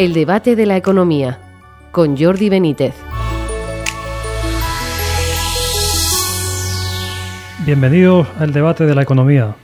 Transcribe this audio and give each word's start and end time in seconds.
El 0.00 0.14
debate 0.14 0.56
de 0.56 0.64
la 0.64 0.78
economía 0.78 1.38
con 1.92 2.16
Jordi 2.16 2.48
Benítez. 2.48 2.94
Bienvenidos 7.66 8.26
al 8.38 8.54
debate 8.54 8.86
de 8.86 8.94
la 8.94 9.02
economía. 9.02 9.56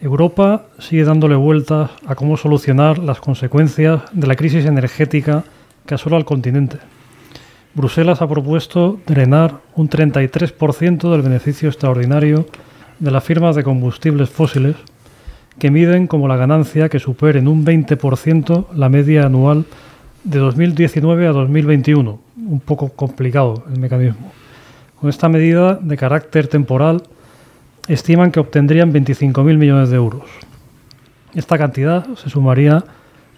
Europa 0.00 0.64
sigue 0.78 1.04
dándole 1.04 1.34
vueltas 1.34 1.90
a 2.06 2.14
cómo 2.14 2.38
solucionar 2.38 2.96
las 2.96 3.20
consecuencias 3.20 4.00
de 4.12 4.26
la 4.26 4.34
crisis 4.34 4.64
energética 4.64 5.44
que 5.84 5.94
asola 5.94 6.16
al 6.16 6.24
continente. 6.24 6.78
Bruselas 7.74 8.22
ha 8.22 8.28
propuesto 8.28 8.98
drenar 9.06 9.60
un 9.74 9.90
33% 9.90 11.10
del 11.10 11.20
beneficio 11.20 11.68
extraordinario 11.68 12.46
de 12.98 13.10
las 13.10 13.22
firmas 13.22 13.54
de 13.54 13.62
combustibles 13.62 14.30
fósiles 14.30 14.76
que 15.58 15.70
miden 15.70 16.06
como 16.06 16.28
la 16.28 16.36
ganancia 16.36 16.88
que 16.88 16.98
supere 16.98 17.38
en 17.38 17.48
un 17.48 17.64
20% 17.64 18.66
la 18.74 18.88
media 18.88 19.26
anual 19.26 19.64
de 20.24 20.38
2019 20.38 21.26
a 21.26 21.32
2021. 21.32 22.20
Un 22.48 22.60
poco 22.60 22.90
complicado 22.90 23.64
el 23.72 23.80
mecanismo. 23.80 24.32
Con 25.00 25.10
esta 25.10 25.28
medida 25.28 25.74
de 25.74 25.96
carácter 25.96 26.48
temporal, 26.48 27.02
estiman 27.88 28.30
que 28.30 28.40
obtendrían 28.40 28.92
25.000 28.92 29.56
millones 29.56 29.90
de 29.90 29.96
euros. 29.96 30.24
Esta 31.34 31.58
cantidad 31.58 32.06
se 32.16 32.30
sumaría 32.30 32.84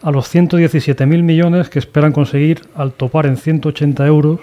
a 0.03 0.11
los 0.11 0.33
117.000 0.33 1.23
millones 1.23 1.69
que 1.69 1.79
esperan 1.79 2.13
conseguir 2.13 2.63
al 2.75 2.93
topar 2.93 3.27
en 3.27 3.37
180 3.37 4.07
euros 4.07 4.41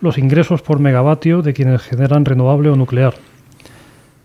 los 0.00 0.18
ingresos 0.18 0.60
por 0.60 0.80
megavatio 0.80 1.40
de 1.40 1.54
quienes 1.54 1.82
generan 1.82 2.24
renovable 2.24 2.68
o 2.68 2.76
nuclear. 2.76 3.14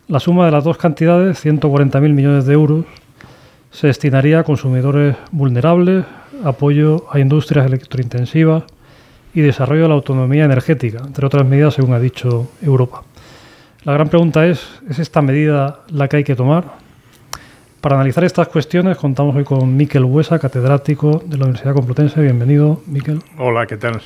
La 0.09 0.19
suma 0.19 0.45
de 0.45 0.51
las 0.51 0.63
dos 0.63 0.79
cantidades, 0.79 1.45
140.000 1.45 1.99
millones 2.15 2.47
de 2.47 2.53
euros, 2.53 2.83
se 3.69 3.85
destinaría 3.85 4.39
a 4.39 4.43
consumidores 4.43 5.15
vulnerables, 5.31 6.03
apoyo 6.43 7.05
a 7.11 7.19
industrias 7.19 7.67
electrointensivas 7.67 8.63
y 9.35 9.41
desarrollo 9.41 9.83
de 9.83 9.89
la 9.89 9.93
autonomía 9.93 10.45
energética, 10.45 11.03
entre 11.05 11.27
otras 11.27 11.45
medidas, 11.45 11.75
según 11.75 11.93
ha 11.93 11.99
dicho 11.99 12.49
Europa. 12.59 13.03
La 13.83 13.93
gran 13.93 14.09
pregunta 14.09 14.47
es, 14.47 14.81
¿es 14.89 14.97
esta 14.97 15.21
medida 15.21 15.81
la 15.89 16.07
que 16.07 16.17
hay 16.17 16.23
que 16.23 16.35
tomar? 16.35 16.63
Para 17.79 17.97
analizar 17.97 18.23
estas 18.23 18.47
cuestiones 18.47 18.97
contamos 18.97 19.35
hoy 19.35 19.43
con 19.43 19.77
Miquel 19.77 20.05
Huesa, 20.05 20.39
catedrático 20.39 21.21
de 21.23 21.37
la 21.37 21.43
Universidad 21.43 21.75
Complutense. 21.75 22.19
Bienvenido, 22.19 22.81
Miquel. 22.87 23.21
Hola, 23.37 23.67
¿qué 23.67 23.77
tal? 23.77 24.01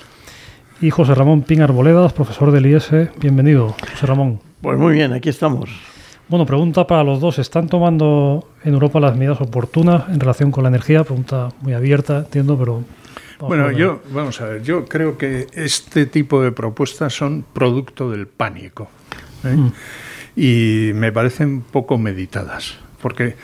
Y 0.82 0.90
José 0.90 1.16
Ramón 1.16 1.44
Pin 1.44 1.62
Arboledas, 1.62 2.12
profesor 2.12 2.52
del 2.52 2.66
IES. 2.66 2.92
Bienvenido, 3.22 3.74
José 3.94 4.06
Ramón. 4.06 4.42
Pues 4.62 4.78
muy 4.78 4.96
bien, 4.96 5.14
aquí 5.14 5.30
estamos. 5.30 5.93
Bueno, 6.28 6.46
pregunta 6.46 6.88
para 6.88 7.04
los 7.04 7.20
dos. 7.20 7.38
¿Están 7.40 7.68
tomando 7.68 8.48
en 8.64 8.74
Europa 8.74 9.00
las 9.00 9.16
medidas 9.16 9.42
oportunas 9.42 10.08
en 10.10 10.20
relación 10.20 10.52
con 10.52 10.64
la 10.64 10.70
energía? 10.70 11.04
Pregunta 11.04 11.50
muy 11.62 11.74
abierta, 11.74 12.20
entiendo, 12.20 12.58
pero... 12.58 12.84
Bueno, 13.40 13.72
yo, 13.72 14.02
vamos 14.12 14.40
a 14.40 14.46
ver, 14.46 14.64
yo 14.64 14.86
creo 14.86 15.18
que 15.18 15.48
este 15.54 16.06
tipo 16.06 16.42
de 16.42 16.54
propuestas 16.54 17.14
son 17.14 17.44
producto 17.52 18.10
del 18.10 18.28
pánico. 18.28 18.90
¿eh? 19.44 19.56
Mm. 19.56 19.72
Y 20.36 20.92
me 20.96 21.12
parecen 21.12 21.62
poco 21.62 21.98
meditadas. 21.98 22.78
Porque, 23.02 23.36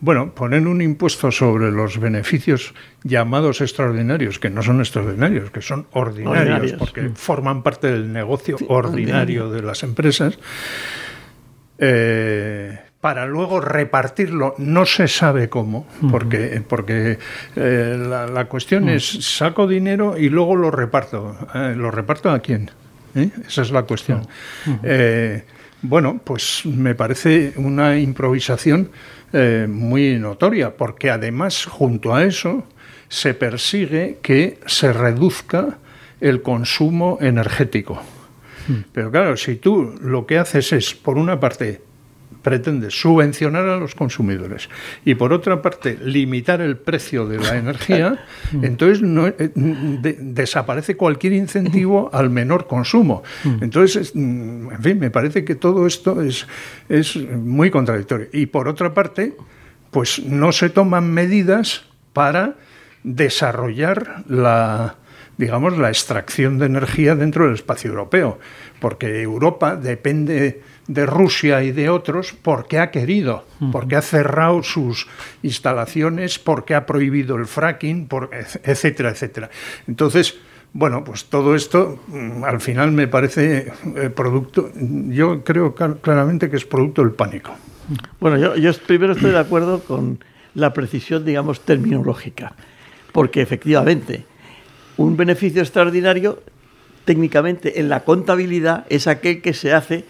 bueno, 0.00 0.32
poner 0.32 0.64
un 0.68 0.80
impuesto 0.80 1.32
sobre 1.32 1.72
los 1.72 1.98
beneficios 1.98 2.72
llamados 3.02 3.60
extraordinarios, 3.60 4.38
que 4.38 4.48
no 4.48 4.62
son 4.62 4.78
extraordinarios, 4.78 5.50
que 5.50 5.60
son 5.60 5.86
ordinarios, 5.90 6.74
porque 6.74 7.02
mm. 7.02 7.14
forman 7.16 7.64
parte 7.64 7.88
del 7.88 8.12
negocio 8.12 8.56
ordinario 8.68 9.50
de 9.50 9.62
las 9.62 9.82
empresas, 9.82 10.38
eh, 11.84 12.78
para 13.00 13.26
luego 13.26 13.60
repartirlo, 13.60 14.54
no 14.58 14.86
se 14.86 15.08
sabe 15.08 15.48
cómo, 15.48 15.88
porque, 16.12 16.62
porque 16.68 17.18
eh, 17.56 17.96
la, 17.98 18.44
cuestión 18.44 18.88
es 18.88 19.04
saco 19.04 19.66
dinero 19.66 20.16
y 20.16 20.28
luego 20.28 20.54
lo 20.54 20.70
reparto. 20.70 21.36
Eh, 21.52 21.74
¿Lo 21.76 21.90
reparto 21.90 22.30
a 22.30 22.38
quién? 22.38 22.70
Esa 23.14 23.62
es 23.62 23.72
la 23.72 23.82
cuestión. 23.82 24.24
bueno, 25.82 26.20
pues 26.22 26.64
me 26.64 26.94
parece 26.94 27.52
una 27.56 27.98
improvisación 27.98 28.90
muy 29.66 30.20
notoria, 30.20 30.76
porque 30.76 31.10
además, 31.10 31.64
junto 31.64 32.14
a 32.14 32.22
eso, 32.22 32.64
se 33.08 33.34
persigue 33.34 34.18
que 34.22 34.60
se 34.66 34.92
reduzca 34.92 35.78
el 36.20 36.42
consumo 36.42 37.18
energético. 37.20 38.00
Pero 38.92 39.10
claro, 39.10 39.36
si 39.36 39.56
tú 39.56 39.94
lo 40.00 40.26
que 40.26 40.38
haces 40.38 40.72
es, 40.72 40.94
por 40.94 41.18
una 41.18 41.40
parte, 41.40 41.80
pretendes 42.42 43.00
subvencionar 43.00 43.66
a 43.68 43.76
los 43.76 43.94
consumidores 43.94 44.68
y 45.04 45.14
por 45.14 45.32
otra 45.32 45.62
parte 45.62 45.98
limitar 46.02 46.60
el 46.60 46.76
precio 46.76 47.26
de 47.26 47.38
la 47.38 47.56
energía, 47.56 48.24
entonces 48.62 49.00
no, 49.00 49.28
eh, 49.28 49.52
desaparece 49.54 50.96
cualquier 50.96 51.34
incentivo 51.34 52.10
al 52.12 52.30
menor 52.30 52.66
consumo. 52.66 53.22
Entonces, 53.60 54.12
en 54.14 54.78
fin, 54.80 54.98
me 54.98 55.10
parece 55.10 55.44
que 55.44 55.54
todo 55.54 55.86
esto 55.86 56.20
es, 56.22 56.46
es 56.88 57.16
muy 57.16 57.70
contradictorio. 57.70 58.28
Y 58.32 58.46
por 58.46 58.68
otra 58.68 58.92
parte, 58.92 59.36
pues 59.90 60.22
no 60.24 60.52
se 60.52 60.68
toman 60.68 61.12
medidas 61.12 61.84
para 62.12 62.56
desarrollar 63.04 64.24
la, 64.28 64.96
digamos, 65.38 65.78
la 65.78 65.88
extracción 65.88 66.58
de 66.58 66.66
energía 66.66 67.14
dentro 67.14 67.44
del 67.46 67.54
espacio 67.54 67.90
europeo, 67.90 68.38
porque 68.80 69.22
Europa 69.22 69.76
depende 69.76 70.62
de 70.86 71.06
Rusia 71.06 71.62
y 71.62 71.72
de 71.72 71.88
otros 71.88 72.34
porque 72.40 72.78
ha 72.78 72.90
querido, 72.90 73.44
porque 73.70 73.96
ha 73.96 74.02
cerrado 74.02 74.62
sus 74.62 75.06
instalaciones, 75.42 76.38
porque 76.38 76.74
ha 76.74 76.86
prohibido 76.86 77.36
el 77.36 77.46
fracking, 77.46 78.08
etcétera, 78.62 79.10
etcétera. 79.10 79.50
Entonces, 79.86 80.36
bueno, 80.72 81.04
pues 81.04 81.26
todo 81.26 81.54
esto 81.54 82.00
mm, 82.08 82.44
al 82.44 82.60
final 82.60 82.92
me 82.92 83.06
parece 83.06 83.72
eh, 83.96 84.10
producto, 84.10 84.70
yo 84.74 85.44
creo 85.44 85.74
claramente 85.74 86.50
que 86.50 86.56
es 86.56 86.64
producto 86.64 87.02
del 87.02 87.12
pánico. 87.12 87.52
Bueno, 88.20 88.38
yo, 88.38 88.56
yo 88.56 88.72
primero 88.86 89.12
estoy 89.12 89.32
de 89.32 89.38
acuerdo 89.38 89.80
con 89.80 90.18
la 90.54 90.72
precisión, 90.72 91.24
digamos, 91.24 91.60
terminológica, 91.60 92.54
porque 93.12 93.42
efectivamente 93.42 94.24
un 94.96 95.16
beneficio 95.16 95.62
extraordinario, 95.62 96.42
técnicamente 97.04 97.80
en 97.80 97.88
la 97.88 98.04
contabilidad, 98.04 98.86
es 98.88 99.06
aquel 99.06 99.42
que 99.42 99.54
se 99.54 99.72
hace 99.72 100.04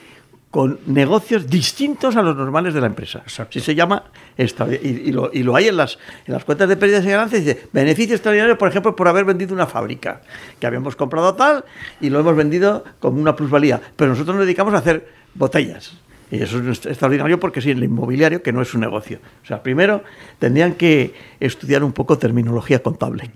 con 0.53 0.79
negocios 0.85 1.49
distintos 1.49 2.15
a 2.15 2.23
los 2.23 2.37
normales 2.37 2.75
de 2.75 2.83
la 2.83 2.87
empresa. 2.87 3.23
Si 3.49 3.61
se 3.61 3.75
llama, 3.75 4.05
y, 4.37 4.43
y, 4.87 5.11
lo, 5.11 5.31
y, 5.33 5.43
lo, 5.43 5.57
hay 5.57 5.69
en 5.69 5.79
las, 5.79 5.99
en 6.27 6.35
las 6.35 6.45
cuentas 6.45 6.69
de 6.69 6.77
pérdidas 6.77 7.07
y 7.07 7.09
ganancias, 7.09 7.43
dice, 7.43 7.69
beneficio 7.73 8.15
extraordinario, 8.15 8.59
por 8.59 8.69
ejemplo, 8.69 8.95
por 8.95 9.09
haber 9.09 9.25
vendido 9.25 9.55
una 9.55 9.67
fábrica, 9.67 10.21
que 10.61 10.67
habíamos 10.67 10.95
comprado 10.95 11.35
tal 11.35 11.65
y 12.03 12.11
lo 12.11 12.21
hemos 12.21 12.37
vendido 12.37 12.85
como 13.01 13.19
una 13.19 13.35
plusvalía, 13.35 13.81
pero 13.97 14.11
nosotros 14.11 14.37
nos 14.37 14.45
dedicamos 14.45 14.75
a 14.75 14.79
hacer 14.79 15.09
botellas. 15.35 15.95
Y 16.31 16.43
eso 16.43 16.59
es 16.59 16.85
extraordinario 16.85 17.41
porque 17.41 17.63
sí, 17.63 17.71
en 17.71 17.79
el 17.79 17.85
inmobiliario, 17.85 18.43
que 18.43 18.53
no 18.53 18.61
es 18.61 18.75
un 18.75 18.83
negocio. 18.83 19.21
O 19.43 19.47
sea, 19.47 19.63
primero 19.63 20.03
tendrían 20.39 20.75
que 20.75 21.15
estudiar 21.41 21.83
un 21.83 21.93
poco 21.93 22.19
terminología 22.19 22.83
contable. 22.83 23.31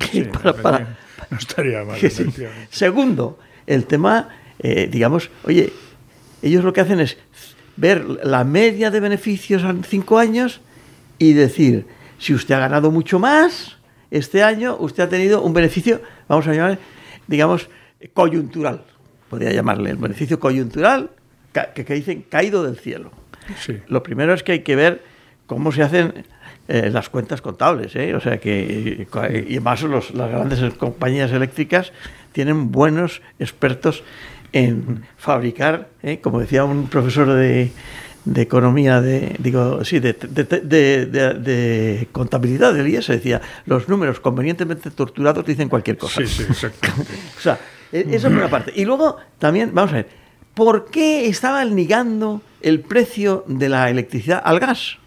no 1.30 1.38
estaría 1.38 1.84
mal. 1.84 1.98
Segundo, 2.70 3.38
el 3.66 3.86
tema, 3.86 4.28
eh, 4.58 4.88
digamos, 4.90 5.30
oye, 5.44 5.72
ellos 6.42 6.64
lo 6.64 6.72
que 6.72 6.80
hacen 6.80 7.00
es 7.00 7.16
ver 7.76 8.04
la 8.04 8.44
media 8.44 8.90
de 8.90 9.00
beneficios 9.00 9.62
en 9.62 9.84
cinco 9.84 10.18
años 10.18 10.60
y 11.18 11.32
decir, 11.32 11.86
si 12.18 12.34
usted 12.34 12.54
ha 12.54 12.60
ganado 12.60 12.90
mucho 12.90 13.18
más 13.18 13.76
este 14.10 14.42
año, 14.42 14.76
usted 14.78 15.04
ha 15.04 15.08
tenido 15.08 15.42
un 15.42 15.52
beneficio, 15.52 16.00
vamos 16.28 16.46
a 16.46 16.54
llamar, 16.54 16.78
digamos, 17.26 17.68
coyuntural. 18.14 18.84
Podría 19.28 19.52
llamarle 19.52 19.90
el 19.90 19.96
beneficio 19.96 20.38
coyuntural 20.38 21.10
que, 21.52 21.84
dicen 21.94 22.22
caído 22.22 22.62
del 22.62 22.78
cielo. 22.78 23.10
Lo 23.88 24.02
primero 24.02 24.34
es 24.34 24.42
que 24.42 24.52
hay 24.52 24.60
que 24.60 24.76
ver 24.76 25.02
cómo 25.46 25.72
se 25.72 25.82
hacen 25.82 26.26
eh, 26.68 26.90
las 26.92 27.08
cuentas 27.08 27.40
contables, 27.40 27.94
¿eh? 27.94 28.14
o 28.14 28.20
sea 28.20 28.38
que 28.38 29.06
y 29.48 29.52
además 29.52 29.82
los, 29.82 30.14
las 30.14 30.30
grandes 30.30 30.74
compañías 30.74 31.30
eléctricas 31.30 31.92
tienen 32.32 32.72
buenos 32.72 33.22
expertos 33.38 34.02
en 34.52 35.04
fabricar, 35.16 35.88
¿eh? 36.02 36.18
como 36.20 36.40
decía 36.40 36.64
un 36.64 36.88
profesor 36.88 37.32
de, 37.32 37.70
de 38.24 38.42
economía, 38.42 39.00
de, 39.00 39.36
digo, 39.38 39.84
sí, 39.84 40.00
de, 40.00 40.12
de, 40.12 42.08
contabilidad 42.10 42.74
del 42.74 42.88
IES, 42.88 43.06
decía, 43.06 43.40
los 43.64 43.88
números 43.88 44.18
convenientemente 44.20 44.90
torturados 44.90 45.46
dicen 45.46 45.68
cualquier 45.68 45.96
cosa. 45.96 46.20
Sí, 46.22 46.26
sí, 46.26 46.42
exacto. 46.42 46.88
o 47.38 47.40
sea, 47.40 47.58
e, 47.92 48.06
eso 48.10 48.28
por 48.28 48.38
una 48.38 48.50
parte. 48.50 48.72
Y 48.74 48.84
luego 48.84 49.18
también, 49.38 49.70
vamos 49.72 49.92
a 49.92 49.96
ver, 49.96 50.08
¿por 50.54 50.86
qué 50.86 51.28
estaban 51.28 51.76
ligando 51.76 52.42
el 52.60 52.80
precio 52.80 53.44
de 53.46 53.68
la 53.68 53.88
electricidad 53.88 54.42
al 54.44 54.58
gas? 54.58 54.98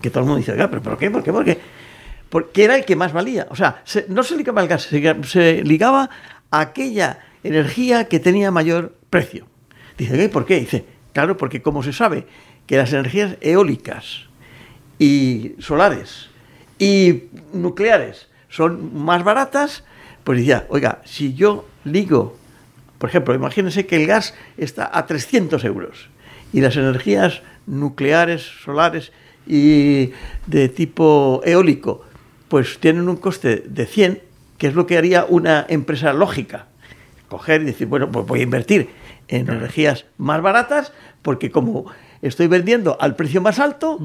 Que 0.00 0.10
todo 0.10 0.20
el 0.20 0.26
mundo 0.26 0.38
dice, 0.38 0.52
¿pero 0.52 0.82
por 0.82 0.98
qué? 0.98 1.10
¿Por 1.10 1.22
qué? 1.22 1.32
¿Por 1.32 1.44
qué? 1.44 1.58
Porque 2.28 2.64
era 2.64 2.76
el 2.76 2.84
que 2.84 2.96
más 2.96 3.12
valía. 3.12 3.46
O 3.50 3.56
sea, 3.56 3.82
no 4.08 4.22
se 4.22 4.36
ligaba 4.36 4.62
al 4.62 4.68
gas, 4.68 4.82
se, 4.82 5.64
ligaba 5.64 6.10
a 6.50 6.60
aquella 6.60 7.18
energía 7.42 8.08
que 8.08 8.20
tenía 8.20 8.50
mayor 8.50 8.94
precio. 9.10 9.46
Dice, 9.98 10.28
¿por 10.28 10.46
qué? 10.46 10.60
Dice, 10.60 10.84
claro, 11.12 11.36
porque 11.36 11.60
como 11.60 11.82
se 11.82 11.92
sabe 11.92 12.26
que 12.66 12.76
las 12.76 12.92
energías 12.92 13.36
eólicas 13.40 14.26
y 14.98 15.54
solares 15.58 16.30
y 16.78 17.24
nucleares 17.52 18.28
son 18.48 19.02
más 19.02 19.24
baratas, 19.24 19.84
pues 20.24 20.38
decía, 20.38 20.66
oiga, 20.68 21.02
si 21.04 21.34
yo 21.34 21.66
ligo, 21.84 22.36
por 22.98 23.10
ejemplo, 23.10 23.34
imagínense 23.34 23.86
que 23.86 23.96
el 23.96 24.06
gas 24.06 24.34
está 24.56 24.90
a 24.92 25.06
300 25.06 25.64
euros 25.64 26.08
y 26.52 26.60
las 26.60 26.76
energías 26.76 27.42
nucleares, 27.66 28.42
solares 28.42 29.12
y 29.46 30.12
de 30.46 30.68
tipo 30.68 31.40
eólico, 31.44 32.04
pues 32.48 32.78
tienen 32.78 33.08
un 33.08 33.16
coste 33.16 33.64
de 33.66 33.86
100, 33.86 34.22
que 34.58 34.66
es 34.66 34.74
lo 34.74 34.86
que 34.86 34.98
haría 34.98 35.24
una 35.28 35.66
empresa 35.68 36.12
lógica. 36.12 36.66
Coger 37.28 37.62
y 37.62 37.66
decir, 37.66 37.86
bueno, 37.86 38.10
pues 38.10 38.26
voy 38.26 38.40
a 38.40 38.42
invertir 38.42 38.90
en 39.28 39.48
energías 39.48 40.06
más 40.18 40.42
baratas, 40.42 40.92
porque 41.22 41.50
como 41.50 41.86
estoy 42.22 42.48
vendiendo 42.48 42.96
al 43.00 43.16
precio 43.16 43.40
más 43.40 43.58
alto, 43.58 43.98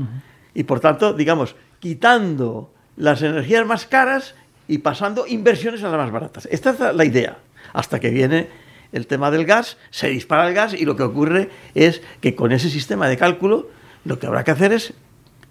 y 0.53 0.63
por 0.63 0.79
tanto, 0.79 1.13
digamos, 1.13 1.55
quitando 1.79 2.71
las 2.95 3.21
energías 3.21 3.65
más 3.65 3.85
caras 3.85 4.35
y 4.67 4.79
pasando 4.79 5.27
inversiones 5.27 5.83
a 5.83 5.89
las 5.89 5.97
más 5.97 6.11
baratas. 6.11 6.47
Esta 6.51 6.71
es 6.71 6.95
la 6.95 7.05
idea. 7.05 7.37
Hasta 7.73 7.99
que 7.99 8.09
viene 8.09 8.47
el 8.91 9.07
tema 9.07 9.31
del 9.31 9.45
gas, 9.45 9.77
se 9.89 10.07
dispara 10.09 10.47
el 10.47 10.53
gas 10.53 10.73
y 10.73 10.85
lo 10.85 10.95
que 10.95 11.03
ocurre 11.03 11.49
es 11.73 12.01
que 12.21 12.35
con 12.35 12.51
ese 12.51 12.69
sistema 12.69 13.07
de 13.07 13.17
cálculo 13.17 13.69
lo 14.05 14.19
que 14.19 14.27
habrá 14.27 14.43
que 14.43 14.51
hacer 14.51 14.71
es, 14.71 14.93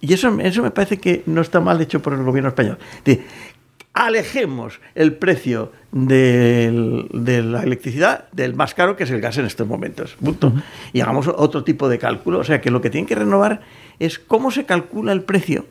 y 0.00 0.12
eso, 0.12 0.38
eso 0.41 0.62
me 0.62 0.70
parece 0.70 0.99
que 0.99 1.23
no 1.26 1.41
está 1.41 1.61
mal 1.61 1.81
hecho 1.81 2.00
por 2.00 2.12
el 2.12 2.23
gobierno 2.23 2.49
español, 2.49 2.79
de, 3.05 3.25
alejemos 3.94 4.81
el 4.96 5.14
precio 5.14 5.73
de 5.93 7.43
la 7.44 7.62
electricidad 7.62 8.29
del 8.32 8.55
más 8.55 8.75
caro 8.75 8.96
que 8.96 9.05
es 9.05 9.11
el 9.11 9.20
gas 9.20 9.38
en 9.38 9.46
estos 9.46 9.67
momentos. 9.67 10.17
Punto. 10.20 10.52
Y 10.93 11.00
hagamos 11.00 11.29
otro 11.29 11.62
tipo 11.62 11.88
de 11.88 11.99
cálculo. 11.99 12.41
O 12.41 12.44
sea 12.44 12.61
que 12.61 12.70
lo 12.70 12.82
que 12.82 12.91
tienen 12.91 13.06
que 13.06 13.14
renovar 13.14 13.62
es 14.00 14.19
cómo 14.19 14.50
se 14.50 14.67
calcula 14.67 15.12
el 15.12 15.23
precio 15.23 15.67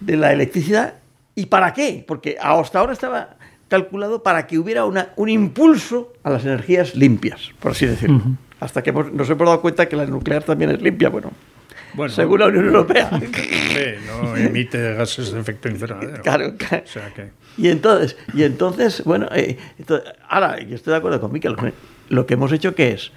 de 0.00 0.16
la 0.16 0.32
electricidad 0.32 0.94
y 1.34 1.46
para 1.46 1.74
qué. 1.74 2.02
Porque 2.08 2.38
hasta 2.40 2.80
ahora 2.80 2.94
estaba 2.94 3.36
calculado 3.68 4.22
para 4.22 4.46
que 4.46 4.58
hubiera 4.58 4.86
una, 4.86 5.10
un 5.16 5.28
impulso 5.28 6.14
a 6.22 6.30
las 6.30 6.46
energías 6.46 6.94
limpias, 6.94 7.52
por 7.60 7.72
así 7.72 7.84
decirlo. 7.84 8.22
Hasta 8.60 8.82
que 8.82 8.92
nos 8.92 9.28
hemos 9.28 9.46
dado 9.46 9.60
cuenta 9.60 9.86
que 9.86 9.94
la 9.94 10.06
nuclear 10.06 10.42
también 10.42 10.70
es 10.70 10.80
limpia. 10.80 11.10
Bueno, 11.10 11.32
bueno, 11.94 12.12
según 12.12 12.40
la 12.40 12.46
Unión 12.46 12.66
Europea. 12.66 13.10
no 14.06 14.36
emite 14.36 14.94
gases 14.94 15.32
de 15.32 15.40
efecto 15.40 15.68
invernadero. 15.68 16.22
Claro, 16.22 16.54
claro. 16.56 16.84
Y 17.56 17.68
entonces, 17.68 18.16
y 18.34 18.42
entonces 18.44 19.02
bueno, 19.04 19.28
eh, 19.34 19.58
ahora 20.28 20.60
yo 20.60 20.74
estoy 20.74 20.92
de 20.92 20.98
acuerdo 20.98 21.20
con 21.20 21.32
Miquel. 21.32 21.56
Lo 22.08 22.26
que 22.26 22.34
hemos 22.34 22.52
hecho 22.52 22.74
que 22.74 22.92
es, 22.92 23.12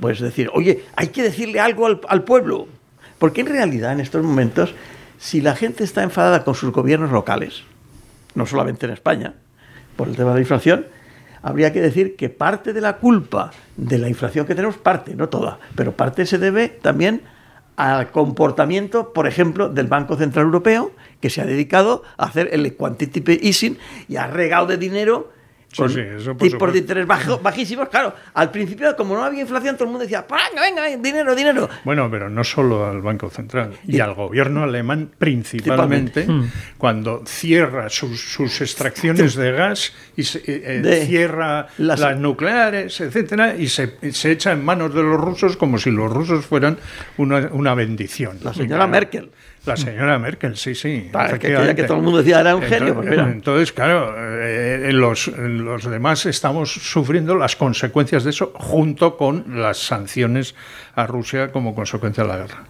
pues 0.00 0.20
decir, 0.20 0.50
oye, 0.52 0.84
hay 0.96 1.08
que 1.08 1.22
decirle 1.22 1.60
algo 1.60 1.86
al, 1.86 2.00
al 2.08 2.24
pueblo. 2.24 2.68
Porque 3.18 3.40
en 3.40 3.46
realidad 3.46 3.92
en 3.92 4.00
estos 4.00 4.22
momentos, 4.22 4.74
si 5.18 5.40
la 5.40 5.54
gente 5.54 5.84
está 5.84 6.02
enfadada 6.02 6.44
con 6.44 6.54
sus 6.54 6.72
gobiernos 6.72 7.10
locales, 7.10 7.62
no 8.34 8.44
solamente 8.44 8.86
en 8.86 8.92
España, 8.92 9.34
por 9.96 10.08
el 10.08 10.16
tema 10.16 10.30
de 10.30 10.36
la 10.36 10.40
inflación, 10.40 10.86
habría 11.42 11.72
que 11.72 11.80
decir 11.80 12.16
que 12.16 12.30
parte 12.30 12.72
de 12.72 12.80
la 12.80 12.96
culpa 12.96 13.52
de 13.76 13.98
la 13.98 14.08
inflación 14.08 14.46
que 14.46 14.54
tenemos, 14.54 14.76
parte, 14.76 15.14
no 15.14 15.28
toda, 15.28 15.58
pero 15.76 15.92
parte 15.92 16.26
se 16.26 16.38
debe 16.38 16.68
también 16.68 17.22
al 17.76 18.10
comportamiento, 18.10 19.12
por 19.12 19.26
ejemplo, 19.26 19.68
del 19.68 19.86
Banco 19.86 20.16
Central 20.16 20.46
Europeo, 20.46 20.92
que 21.20 21.30
se 21.30 21.40
ha 21.40 21.46
dedicado 21.46 22.02
a 22.16 22.26
hacer 22.26 22.50
el 22.52 22.74
quantitative 22.76 23.38
easing 23.42 23.78
y 24.08 24.16
ha 24.16 24.26
regado 24.26 24.66
de 24.66 24.78
dinero 24.78 25.32
con 25.76 26.38
tipos 26.38 26.72
de 26.72 26.78
interés 26.78 27.06
bajísimos. 27.06 27.88
Claro, 27.88 28.14
al 28.34 28.50
principio, 28.50 28.94
como 28.96 29.14
no 29.14 29.24
había 29.24 29.42
inflación, 29.42 29.76
todo 29.76 29.84
el 29.84 29.90
mundo 29.90 30.04
decía, 30.04 30.26
venga, 30.28 30.62
venga, 30.62 31.02
dinero, 31.02 31.34
dinero. 31.34 31.68
Bueno, 31.84 32.10
pero 32.10 32.30
no 32.30 32.44
solo 32.44 32.86
al 32.86 33.00
Banco 33.00 33.30
Central, 33.30 33.72
y, 33.86 34.00
al 34.00 34.14
gobierno 34.14 34.62
alemán 34.64 35.10
principalmente, 35.18 36.26
cuando 36.78 37.22
cierra 37.26 37.88
sus, 37.88 38.60
extracciones 38.60 39.34
de 39.34 39.52
gas 39.52 39.92
y 40.16 40.22
eh, 40.46 41.04
cierra 41.06 41.68
las... 41.78 42.18
nucleares, 42.18 43.00
etcétera, 43.00 43.56
y 43.56 43.68
se, 43.68 43.98
echa 44.02 44.52
en 44.52 44.64
manos 44.64 44.94
de 44.94 45.02
los 45.02 45.20
rusos 45.20 45.56
como 45.56 45.78
si 45.78 45.90
los 45.90 46.12
rusos 46.12 46.44
fueran 46.44 46.78
una, 47.16 47.48
una 47.52 47.74
bendición. 47.74 48.38
La 48.42 48.54
señora 48.54 48.86
Merkel. 48.86 49.30
La 49.66 49.76
señora 49.76 50.18
Merkel, 50.18 50.56
sí, 50.56 50.74
sí. 50.74 51.10
que, 51.40 51.74
que 51.74 51.84
todo 51.84 51.96
el 51.96 52.02
mundo 52.02 52.18
decía 52.18 52.40
era 52.40 52.54
un 52.54 52.62
genio. 52.62 52.96
Pues 52.96 53.18
entonces, 53.18 53.72
claro, 53.72 54.14
eh, 54.16 54.90
los, 54.92 55.28
los 55.28 55.84
demás 55.84 56.26
estamos 56.26 56.70
sufriendo 56.70 57.34
las 57.34 57.56
consecuencias 57.56 58.24
de 58.24 58.30
eso 58.30 58.52
junto 58.54 59.16
con 59.16 59.60
las 59.60 59.78
sanciones 59.78 60.54
a 60.94 61.06
Rusia 61.06 61.50
como 61.50 61.74
consecuencia 61.74 62.24
de 62.24 62.28
la 62.28 62.36
guerra. 62.36 62.64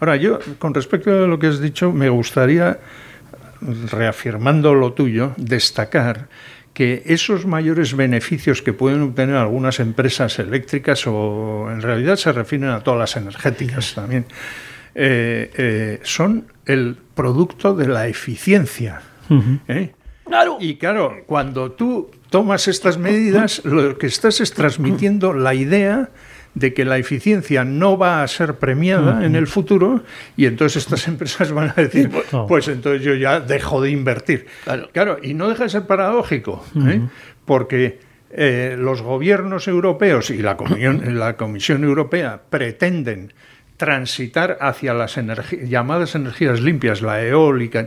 Ahora, 0.00 0.16
yo, 0.16 0.38
con 0.58 0.74
respecto 0.74 1.10
a 1.10 1.26
lo 1.26 1.38
que 1.38 1.46
has 1.46 1.60
dicho, 1.60 1.92
me 1.92 2.10
gustaría, 2.10 2.78
reafirmando 3.90 4.74
lo 4.74 4.92
tuyo, 4.92 5.32
destacar 5.36 6.28
que 6.74 7.04
esos 7.06 7.46
mayores 7.46 7.96
beneficios 7.96 8.60
que 8.60 8.72
pueden 8.72 9.00
obtener 9.00 9.36
algunas 9.36 9.78
empresas 9.80 10.38
eléctricas, 10.40 11.06
o 11.06 11.68
en 11.70 11.80
realidad 11.80 12.16
se 12.16 12.32
refieren 12.32 12.68
a 12.68 12.80
todas 12.80 12.98
las 12.98 13.16
energéticas 13.16 13.94
también, 13.94 14.26
eh, 14.94 15.50
eh, 15.56 16.00
son 16.04 16.46
el 16.66 16.96
producto 17.14 17.74
de 17.74 17.88
la 17.88 18.06
eficiencia. 18.06 19.02
¿eh? 19.66 19.92
Y 20.60 20.76
claro, 20.76 21.22
cuando 21.26 21.72
tú 21.72 22.10
tomas 22.30 22.68
estas 22.68 22.96
medidas, 22.96 23.64
lo 23.64 23.98
que 23.98 24.06
estás 24.06 24.40
es 24.40 24.52
transmitiendo 24.52 25.32
la 25.32 25.54
idea 25.54 26.10
de 26.54 26.72
que 26.72 26.84
la 26.84 26.98
eficiencia 26.98 27.64
no 27.64 27.98
va 27.98 28.22
a 28.22 28.28
ser 28.28 28.54
premiada 28.58 29.26
en 29.26 29.34
el 29.34 29.48
futuro 29.48 30.04
y 30.36 30.46
entonces 30.46 30.84
estas 30.84 31.08
empresas 31.08 31.50
van 31.50 31.70
a 31.70 31.82
decir, 31.82 32.10
pues 32.46 32.68
entonces 32.68 33.02
yo 33.02 33.14
ya 33.14 33.40
dejo 33.40 33.80
de 33.82 33.90
invertir. 33.90 34.46
Claro, 34.92 35.18
y 35.20 35.34
no 35.34 35.48
deja 35.48 35.64
de 35.64 35.70
ser 35.70 35.86
paradójico, 35.86 36.64
porque 37.44 37.98
los 38.78 39.02
gobiernos 39.02 39.66
europeos 39.66 40.30
y 40.30 40.38
la 40.38 40.56
la 40.56 41.36
Comisión 41.36 41.82
Europea 41.82 42.42
pretenden 42.48 43.32
transitar 43.76 44.58
hacia 44.60 44.94
las 44.94 45.16
llamadas 45.66 46.14
energías 46.14 46.60
limpias, 46.60 47.02
la 47.02 47.22
eólica, 47.22 47.86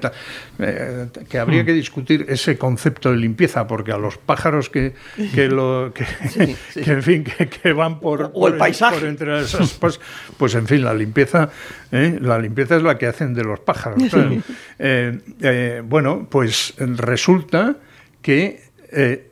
eh, 0.59 1.07
que 1.29 1.39
habría 1.39 1.63
que 1.63 1.71
discutir 1.71 2.25
ese 2.27 2.57
concepto 2.57 3.11
de 3.11 3.17
limpieza, 3.17 3.67
porque 3.67 3.93
a 3.93 3.97
los 3.97 4.17
pájaros 4.17 4.69
que, 4.69 4.93
que 5.33 5.47
lo 5.47 5.93
que, 5.93 6.91
en 6.91 7.03
fin 7.03 7.23
que, 7.23 7.73
van 7.73 7.99
por, 7.99 8.31
o 8.33 8.47
el 8.47 8.55
paisaje. 8.55 9.07
entre 9.07 9.41
esas 9.41 9.73
pues, 9.73 9.99
pues 10.37 10.55
en 10.55 10.67
fin 10.67 10.83
la 10.83 10.93
limpieza 10.93 11.49
¿eh? 11.91 12.17
la 12.21 12.37
limpieza 12.37 12.75
es 12.75 12.83
la 12.83 12.97
que 12.97 13.07
hacen 13.07 13.33
de 13.33 13.43
los 13.43 13.59
pájaros. 13.59 14.03
Eh, 14.79 15.81
bueno, 15.85 16.27
pues 16.29 16.73
resulta 16.77 17.77
que 18.21 18.67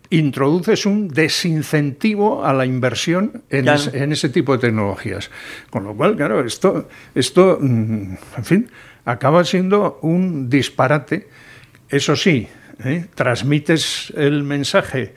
introduces 0.10 0.86
un 0.86 1.08
desincentivo 1.08 2.46
a 2.46 2.54
la 2.54 2.66
inversión 2.66 3.44
en, 3.50 3.68
ese 4.12 4.30
tipo 4.30 4.54
de 4.54 4.60
tecnologías. 4.60 5.30
Con 5.70 5.84
lo 5.84 5.96
cual, 5.96 6.16
claro, 6.16 6.46
esto, 6.46 6.88
esto, 7.14 7.58
mm, 7.60 8.16
en 8.38 8.46
fin, 8.46 8.70
acaba 9.06 9.44
siendo 9.44 10.00
un 10.02 10.50
disparate. 10.50 11.30
Eso 11.90 12.16
sí, 12.16 12.48
¿eh? 12.84 13.06
transmites 13.16 14.14
el 14.16 14.44
mensaje 14.44 15.14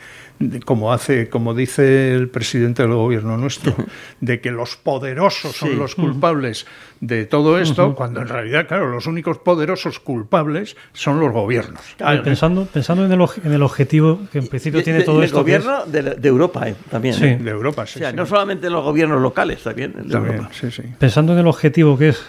como 0.64 0.92
hace, 0.92 1.28
como 1.28 1.54
dice 1.54 2.14
el 2.14 2.28
presidente 2.28 2.82
del 2.82 2.92
gobierno 2.92 3.36
nuestro, 3.36 3.74
de 4.20 4.40
que 4.40 4.50
los 4.50 4.76
poderosos 4.76 5.56
son 5.56 5.78
los 5.78 5.94
culpables 5.94 6.66
de 7.00 7.26
todo 7.26 7.58
esto, 7.58 7.94
cuando 7.94 8.20
en 8.22 8.28
realidad, 8.28 8.66
claro, 8.66 8.88
los 8.90 9.06
únicos 9.06 9.38
poderosos 9.38 10.00
culpables 10.00 10.76
son 10.92 11.20
los 11.20 11.32
gobiernos. 11.32 11.80
pensando, 12.24 12.66
pensando 12.66 13.04
en 13.04 13.12
el, 13.12 13.28
en 13.44 13.52
el 13.52 13.62
objetivo 13.62 14.20
que 14.32 14.38
en 14.38 14.46
principio 14.46 14.82
tiene 14.82 15.02
todo 15.02 15.22
esto. 15.22 15.38
El 15.38 15.42
gobierno 15.42 15.86
de, 15.86 16.28
Europa 16.28 16.68
eh, 16.68 16.74
también. 16.90 17.14
Sí. 17.14 17.34
De 17.34 17.50
Europa, 17.50 17.86
sí. 17.86 17.98
O 17.98 18.02
sea, 18.02 18.12
no 18.12 18.26
solamente 18.26 18.70
los 18.70 18.84
gobiernos 18.84 19.20
locales, 19.20 19.62
también. 19.62 19.92
también 20.08 20.48
Pensando 20.98 21.32
en 21.32 21.40
el 21.40 21.46
objetivo 21.46 21.98
que 21.98 22.10
es 22.10 22.24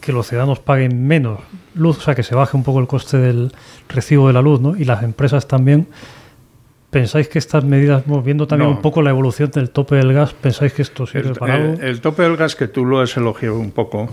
que 0.00 0.12
los 0.12 0.28
ciudadanos 0.28 0.60
paguen 0.60 1.06
menos 1.06 1.40
luz, 1.74 1.98
o 1.98 2.00
sea, 2.00 2.14
que 2.14 2.22
se 2.22 2.34
baje 2.34 2.56
un 2.56 2.64
poco 2.64 2.80
el 2.80 2.86
coste 2.86 3.18
del 3.18 3.52
recibo 3.88 4.26
de 4.28 4.32
la 4.32 4.42
luz, 4.42 4.60
¿no? 4.60 4.76
Y 4.76 4.84
las 4.84 5.02
empresas 5.02 5.46
también 5.46 5.86
¿Pensáis 6.90 7.28
que 7.28 7.38
estas 7.38 7.64
medidas, 7.64 8.02
viendo 8.24 8.46
también 8.46 8.70
un 8.70 8.80
poco 8.80 9.02
la 9.02 9.10
evolución 9.10 9.50
del 9.50 9.70
tope 9.70 9.96
del 9.96 10.14
gas, 10.14 10.32
pensáis 10.32 10.72
que 10.72 10.82
esto 10.82 11.06
sirve 11.06 11.34
para 11.34 11.54
algo? 11.54 11.74
El, 11.82 12.00
tope 12.00 12.22
del 12.22 12.36
gas, 12.36 12.56
que 12.56 12.66
tú 12.68 12.86
lo 12.86 13.00
has 13.00 13.14
elogiado 13.16 13.58
un 13.58 13.72
poco, 13.72 14.08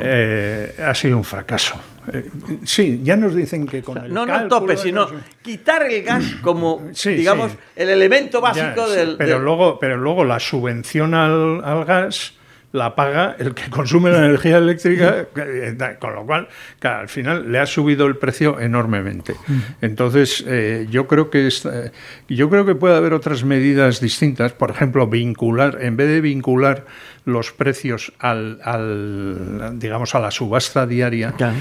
eh, 0.00 0.76
ha 0.86 0.94
sido 0.94 1.16
un 1.16 1.24
fracaso. 1.24 1.74
Eh, 2.12 2.30
sí, 2.64 3.00
ya 3.02 3.16
nos 3.16 3.34
dicen 3.34 3.66
que 3.66 3.82
con 3.82 3.98
el 3.98 4.14
No, 4.14 4.24
no 4.24 4.38
el 4.38 4.46
tope, 4.46 4.76
sino 4.76 5.08
quitar 5.42 5.82
el 5.82 6.04
gas 6.04 6.36
como, 6.42 6.80
digamos, 7.04 7.50
el 7.74 7.88
elemento 7.88 8.40
básico 8.40 8.88
del... 8.88 9.16
Pero, 9.16 9.40
Luego, 9.40 9.80
pero 9.80 9.96
luego 9.96 10.24
la 10.24 10.38
subvención 10.38 11.12
al, 11.12 11.64
al 11.64 11.84
gas 11.84 12.35
la 12.76 12.94
paga 12.94 13.34
el 13.38 13.54
que 13.54 13.68
consume 13.70 14.10
la 14.10 14.18
energía 14.18 14.58
eléctrica, 14.58 15.26
eh, 15.36 15.96
con 15.98 16.14
lo 16.14 16.24
cual, 16.26 16.48
al 16.82 17.08
final 17.08 17.50
le 17.50 17.58
ha 17.58 17.66
subido 17.66 18.06
el 18.06 18.16
precio 18.16 18.60
enormemente. 18.60 19.34
Entonces, 19.80 20.44
eh, 20.46 20.86
yo 20.90 21.06
creo 21.06 21.30
que 21.30 21.48
eh, 21.48 21.90
yo 22.28 22.50
creo 22.50 22.64
que 22.64 22.74
puede 22.74 22.96
haber 22.96 23.14
otras 23.14 23.44
medidas 23.44 24.00
distintas, 24.00 24.52
por 24.52 24.70
ejemplo, 24.70 25.06
vincular, 25.06 25.78
en 25.80 25.96
vez 25.96 26.08
de 26.08 26.20
vincular 26.20 26.84
los 27.26 27.52
precios 27.52 28.12
al, 28.18 28.60
al 28.62 29.78
digamos 29.78 30.14
a 30.14 30.20
la 30.20 30.30
subasta 30.30 30.86
diaria, 30.86 31.32
Claro. 31.32 31.56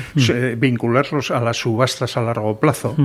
vincularlos 0.57 1.31
a 1.31 1.41
las 1.41 1.57
subastas 1.57 2.15
a 2.17 2.21
largo 2.21 2.59
plazo, 2.59 2.95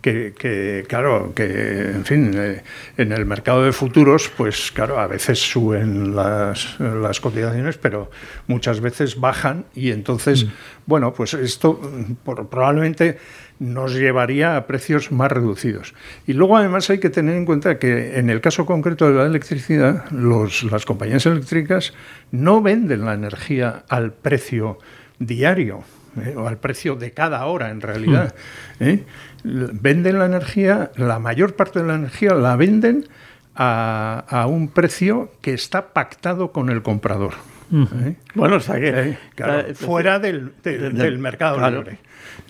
que, 0.00 0.34
que, 0.38 0.84
claro, 0.86 1.32
que 1.34 1.90
en 1.90 2.04
fin, 2.04 2.30
eh, 2.36 2.62
en 2.96 3.12
el 3.12 3.24
mercado 3.26 3.64
de 3.64 3.72
futuros, 3.72 4.30
pues 4.36 4.70
claro, 4.70 5.00
a 5.00 5.06
veces 5.06 5.38
suben 5.40 6.14
las, 6.14 6.78
las 6.78 7.20
cotizaciones, 7.20 7.78
pero 7.78 8.10
muchas 8.46 8.80
veces 8.80 9.18
bajan 9.18 9.64
y 9.74 9.90
entonces, 9.90 10.46
bueno, 10.90 11.14
pues 11.14 11.32
esto 11.32 11.80
mm, 11.80 12.12
por- 12.24 12.48
probablemente 12.48 13.16
nos 13.60 13.94
llevaría 13.94 14.56
a 14.56 14.66
precios 14.66 15.10
más 15.12 15.30
reducidos. 15.32 15.94
Y 16.26 16.32
luego 16.34 16.56
además 16.58 16.90
hay 16.90 16.98
que 16.98 17.08
tener 17.10 17.36
en 17.36 17.46
cuenta 17.46 17.78
que 17.78 18.18
en 18.18 18.28
el 18.28 18.40
caso 18.42 18.66
concreto 18.66 19.08
de 19.08 19.14
la 19.14 19.24
electricidad, 19.26 20.10
los, 20.10 20.64
las 20.64 20.84
compañías 20.84 21.24
eléctricas 21.26 21.94
no 22.32 22.60
venden 22.60 23.04
la 23.04 23.14
energía 23.14 23.84
al 23.88 24.12
precio 24.12 24.78
diario. 25.18 25.82
¿eh? 26.24 26.34
o 26.36 26.48
al 26.48 26.56
precio 26.58 26.96
de 26.96 27.12
cada 27.12 27.46
hora 27.46 27.70
en 27.70 27.80
realidad. 27.80 28.34
¿eh? 28.80 29.04
L- 29.44 29.68
Venden 29.72 30.18
la 30.18 30.26
energía, 30.26 30.90
la 30.96 31.18
mayor 31.20 31.54
parte 31.54 31.78
de 31.80 31.86
la 31.86 31.94
energía 31.94 32.34
la 32.34 32.56
venden 32.56 33.06
a, 33.54 34.24
a 34.28 34.46
un 34.46 34.68
precio 34.68 35.30
que 35.40 35.52
está 35.54 35.92
pactado 35.92 36.50
con 36.50 36.68
el 36.70 36.82
comprador. 36.82 37.34
¿Eh? 37.72 38.14
Bueno, 38.34 38.56
o 38.56 38.60
sea 38.60 38.80
que... 38.80 38.88
Eh, 38.88 39.18
claro, 39.34 39.60
está- 39.60 39.86
fuera 39.86 40.18
del, 40.18 40.52
de- 40.62 40.78
del- 40.78 40.96
del 40.96 41.18
mercado 41.18 41.56
claro. 41.58 41.78
libre. 41.78 41.98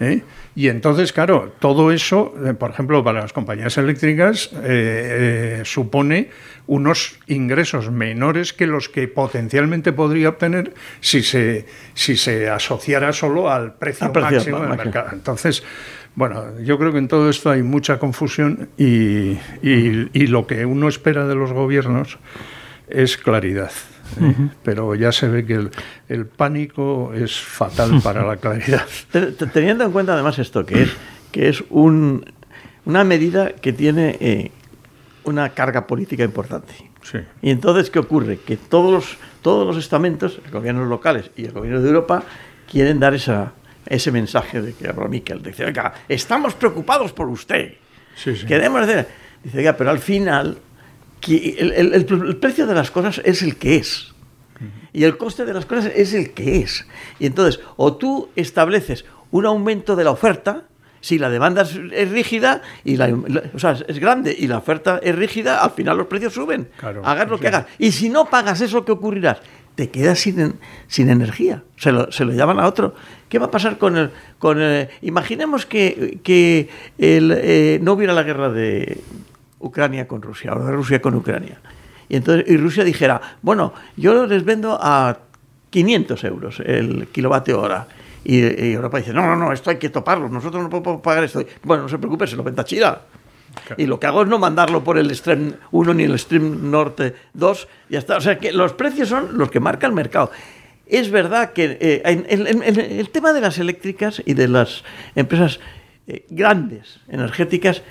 ¿eh? 0.01 0.23
Y 0.55 0.69
entonces, 0.69 1.13
claro, 1.13 1.55
todo 1.59 1.93
eso, 1.93 2.35
por 2.59 2.71
ejemplo, 2.71 3.03
para 3.05 3.21
las 3.21 3.33
compañías 3.33 3.77
eléctricas, 3.79 4.51
supone 5.65 6.31
unos 6.67 7.19
ingresos 7.27 7.91
menores 7.91 8.53
que 8.53 8.67
los 8.67 8.89
que 8.89 9.09
potencialmente 9.09 9.93
podría 9.93 10.31
obtener 10.31 10.75
si 11.01 11.23
se, 11.23 11.67
si 11.95 12.17
se 12.17 12.49
asociara 12.49 13.13
solo 13.13 13.51
al 13.51 13.75
precio, 13.75 14.11
máximo 14.13 14.61
del 14.61 14.77
mercado. 14.77 15.09
Entonces, 15.13 15.63
bueno, 16.15 16.59
yo 16.61 16.79
creo 16.79 16.93
que 16.93 16.99
en 16.99 17.09
todo 17.09 17.29
esto 17.31 17.51
hay 17.51 17.63
mucha 17.63 17.99
confusión 17.99 18.69
y, 18.77 19.33
y- 19.63 20.09
y 20.13 20.27
lo 20.27 20.47
que 20.47 20.65
uno 20.67 20.89
espera 20.89 21.27
de 21.27 21.35
los 21.35 21.53
gobiernos 21.53 22.19
es 22.89 23.17
claridad. 23.17 23.71
¿Eh? 24.21 24.35
Pero 24.63 24.95
ya 24.95 25.13
se 25.13 25.29
ve 25.29 25.45
que 25.47 25.55
el, 25.55 25.71
el 26.09 26.27
pánico 26.27 27.13
es 27.15 27.39
fatal 27.39 28.01
para 28.03 28.25
la 28.27 28.37
claridad. 28.37 28.87
Te- 29.11 29.33
te- 29.33 29.47
Teniendo 29.47 29.85
en 29.85 29.93
cuenta 29.93 30.15
además 30.15 30.39
esto, 30.39 30.65
que 30.67 30.83
es, 30.83 30.91
que 31.33 31.49
es 31.49 31.63
un, 31.71 32.25
una 32.85 33.05
medida 33.05 33.53
que 33.53 33.73
tiene 33.73 34.17
eh, 34.21 34.51
una 35.25 35.51
carga 35.51 35.87
política 35.87 36.25
importante. 36.25 36.73
Sí. 37.03 37.19
Y 37.43 37.51
entonces, 37.51 37.91
¿qué 37.91 37.99
ocurre? 37.99 38.39
Que 38.39 38.57
todos 38.57 38.93
los, 38.93 39.17
todos 39.43 39.67
los 39.67 39.77
estamentos, 39.77 40.39
los 40.43 40.53
gobiernos 40.53 40.89
locales 40.89 41.31
y 41.37 41.45
el 41.47 41.53
gobierno 41.53 41.81
de 41.81 41.89
Europa, 41.89 42.23
quieren 42.71 43.01
dar 43.01 43.15
esa, 43.15 43.53
ese 43.87 44.13
mensaje 44.13 44.61
de 44.61 44.75
que 44.75 44.89
habla 44.89 45.09
Miquel. 45.09 45.43
Dice, 45.43 45.65
oiga, 45.65 45.95
estamos 46.09 46.55
preocupados 46.55 47.13
por 47.13 47.29
usted. 47.29 47.75
Sí, 48.17 48.37
sí. 48.37 48.47
Queremos 48.47 48.83
hacer... 48.83 49.09
Dice, 49.43 49.57
oiga, 49.59 49.75
pero 49.75 49.89
al 49.91 49.99
final, 50.01 50.59
que 51.21 51.57
el, 51.59 51.73
el- 51.95 52.37
precio 52.37 52.67
de 52.67 52.75
las 52.75 52.91
cosas 52.91 53.21
es 53.25 53.43
el 53.43 53.57
que 53.57 53.77
es. 53.77 54.13
Y 54.93 55.05
el 55.05 55.17
coste 55.17 55.45
de 55.45 55.55
las 55.55 55.67
cosas 55.67 55.93
es 55.95 56.13
el 56.15 56.33
que 56.33 56.59
es. 56.59 56.87
Y 57.19 57.27
entonces, 57.27 57.61
o 57.77 57.97
tú 57.97 58.29
estableces 58.37 59.05
un 59.31 59.47
aumento 59.47 59.95
de 59.97 60.03
la 60.05 60.11
oferta, 60.11 60.65
si 61.01 61.19
la 61.19 61.31
demanda 61.31 61.63
es, 61.63 62.11
rígida, 62.11 62.61
y 62.85 62.97
la, 62.97 63.07
la- 63.09 63.45
o 63.55 63.59
sea, 63.59 63.79
es 63.87 63.99
grande 64.01 64.35
y 64.37 64.49
la 64.49 64.59
oferta 64.59 64.99
es 65.03 65.15
rígida, 65.15 65.63
al 65.63 65.71
final 65.71 65.97
los 65.97 66.09
precios 66.09 66.35
suben. 66.35 66.69
Claro, 66.77 67.03
hagas 67.07 67.29
lo 67.29 67.37
sí. 67.37 67.43
que 67.43 67.49
hagas. 67.49 67.67
Y 67.79 67.93
si 67.93 68.09
no 68.11 68.27
pagas 68.29 68.61
eso, 68.61 68.85
¿qué 68.85 68.93
ocurrirá? 68.93 69.39
Te 69.77 69.89
quedas 69.89 70.19
sin, 70.19 70.57
sin 70.89 71.09
energía. 71.09 71.63
Se 71.77 71.93
lo, 71.93 72.11
se 72.13 72.25
lo 72.25 72.33
llaman 72.33 72.59
a 72.59 72.67
otro. 72.67 72.95
¿Qué 73.29 73.39
va 73.39 73.47
a 73.47 73.51
pasar 73.51 73.79
con 73.79 73.97
el... 73.97 74.11
Con 74.39 74.61
el- 74.61 74.89
imaginemos 75.03 75.65
que, 75.65 76.19
que 76.25 76.69
el, 76.99 77.33
eh, 77.35 77.79
no 77.81 77.93
hubiera 77.93 78.13
la 78.13 78.25
guerra 78.25 78.51
de 78.51 78.99
Ucrania 79.61 80.09
con 80.09 80.21
Rusia, 80.23 80.53
o 80.55 80.65
de 80.65 80.73
Rusia 80.73 81.01
con 81.01 81.15
Ucrania. 81.15 81.59
Y 82.09 82.17
entonces 82.17 82.45
y 82.51 82.57
Rusia 82.57 82.83
dijera, 82.85 83.21
bueno, 83.43 83.73
yo 83.97 84.27
les 84.27 84.45
vendo 84.45 84.77
a 84.81 85.17
500 85.71 86.25
euros 86.25 86.61
el 86.61 87.09
kilovatio 87.13 87.61
hora. 87.61 87.87
Y, 88.25 88.39
y 88.41 88.73
Europa 88.73 88.99
dice, 88.99 89.13
no, 89.13 89.23
no, 89.27 89.37
no, 89.37 89.53
esto 89.53 89.71
hay 89.71 89.77
que 89.77 89.89
toparlo, 89.89 90.29
nosotros 90.29 90.63
no 90.63 90.69
podemos 90.69 91.01
pagar 91.01 91.25
esto. 91.25 91.43
Bueno, 91.63 91.85
no 91.85 91.89
se 91.89 91.99
preocupe, 91.99 92.27
se 92.27 92.37
lo 92.37 92.43
venta 92.43 92.65
China. 92.65 92.99
Y 93.77 93.87
lo 93.87 93.99
que 93.99 94.07
hago 94.07 94.23
es 94.23 94.29
no 94.29 94.39
mandarlo 94.39 94.85
por 94.85 94.97
el 94.99 95.15
Stream 95.15 95.55
1 95.73 95.95
ni 95.95 96.05
el 96.05 96.19
Stream 96.19 96.71
Norte 96.71 97.15
2, 97.35 97.69
y 97.89 97.93
ya 97.95 97.99
está. 97.99 98.17
O 98.17 98.21
sea 98.21 98.39
que 98.39 98.53
los 98.53 98.73
precios 98.75 99.09
son 99.09 99.37
los 99.39 99.51
que 99.51 99.59
marca 99.61 99.87
el 99.87 99.93
mercado. 99.93 100.31
Es 100.87 101.11
verdad 101.11 101.53
que 101.53 101.79
eh, 101.81 102.03
en- 102.05 102.27
en- 102.29 102.63
en 102.63 102.79
el 102.99 103.11
tema 103.11 103.33
de 103.33 103.41
las 103.41 103.59
eléctricas 103.59 104.23
y 104.25 104.35
de 104.35 104.49
las 104.49 104.85
empresas 105.15 105.59
eh, 106.07 106.27
grandes 106.31 107.01
energéticas 107.09 107.83